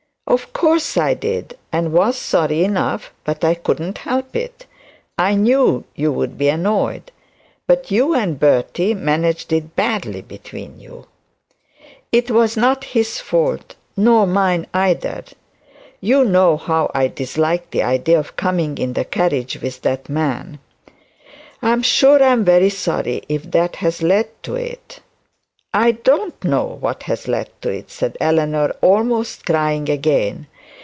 'Of 0.27 0.53
course 0.53 0.95
I 0.95 1.13
did 1.13 1.57
and 1.73 1.91
was 1.91 2.17
sorry 2.17 2.63
enough; 2.63 3.11
but 3.25 3.43
I 3.43 3.53
could 3.53 3.81
not 3.81 3.97
help 3.97 4.33
it. 4.33 4.65
I 5.17 5.35
knew 5.35 5.83
you 5.93 6.09
would 6.13 6.37
be 6.37 6.47
annoyed. 6.47 7.11
But 7.67 7.91
you 7.91 8.15
and 8.15 8.39
Bertie 8.39 8.93
managed 8.93 9.51
it 9.51 9.75
badly 9.75 10.21
between 10.21 10.79
you.' 10.79 11.07
'It 12.13 12.31
was 12.31 12.55
not 12.55 12.85
his 12.85 13.19
fault 13.19 13.75
nor 13.97 14.25
mine 14.25 14.67
either. 14.73 15.25
You 15.99 16.23
know 16.23 16.55
how 16.55 16.89
I 16.95 17.09
dislike 17.09 17.69
the 17.71 17.83
idea 17.83 18.17
of 18.17 18.37
coming 18.37 18.77
in 18.77 18.93
the 18.93 19.03
carriage 19.03 19.59
with 19.61 19.81
that 19.81 20.07
man.' 20.07 20.59
'I 21.61 21.69
am 21.73 21.81
sure 21.83 22.23
I 22.23 22.27
am 22.31 22.45
very 22.45 22.69
sorry 22.69 23.21
if 23.27 23.51
that 23.51 23.75
has 23.77 24.01
led 24.01 24.29
to 24.43 24.55
it.' 24.55 25.01
'I 25.73 25.91
don't 26.03 26.43
know 26.43 26.65
what 26.81 27.03
has 27.03 27.29
led 27.29 27.49
to 27.61 27.69
it,' 27.69 27.89
said 27.91 28.17
Eleanor, 28.19 28.71
almost 28.81 29.45
crying 29.45 29.87
again. 29.87 30.45